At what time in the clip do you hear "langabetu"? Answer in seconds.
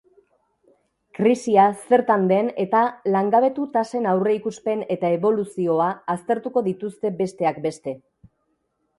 3.15-3.65